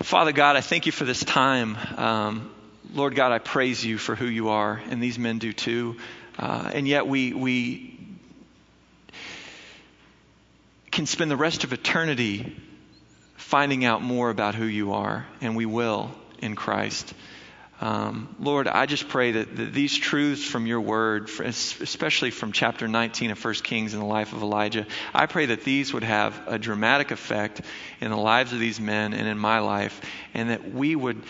[0.02, 1.78] Father God, I thank you for this time.
[1.98, 2.52] Um,
[2.94, 5.98] Lord God, I praise you for who you are, and these men do too.
[6.38, 8.00] Uh, and yet we, we
[10.92, 12.56] can spend the rest of eternity
[13.44, 17.14] finding out more about who you are, and we will in Christ.
[17.82, 22.88] Um, Lord, I just pray that, that, these truths from your word, especially from chapter
[22.88, 26.42] 19 of 1 Kings in the life of Elijah, I pray that these would have
[26.48, 27.62] a dramatic effect
[28.00, 30.00] in the lives of these men and in my life,
[30.34, 31.22] and that we would.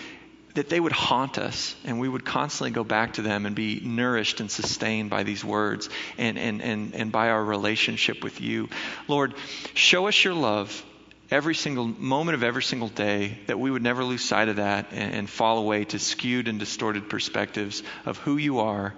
[0.53, 3.79] That they would haunt us and we would constantly go back to them and be
[3.79, 5.89] nourished and sustained by these words
[6.19, 8.69] and, and, and, and by our relationship with you.
[9.07, 9.33] Lord,
[9.73, 10.85] show us your love
[11.33, 14.85] every single moment of every single day, that we would never lose sight of that
[14.91, 18.93] and, and fall away to skewed and distorted perspectives of who you are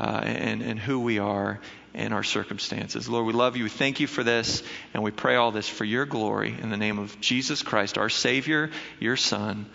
[0.00, 1.60] uh, and, and who we are
[1.92, 3.06] and our circumstances.
[3.06, 3.64] Lord, we love you.
[3.64, 4.62] We thank you for this,
[4.94, 8.08] and we pray all this for your glory in the name of Jesus Christ, our
[8.08, 9.66] Savior, your Son.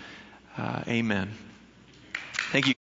[0.57, 1.29] Uh, amen.
[2.51, 2.88] Thank you.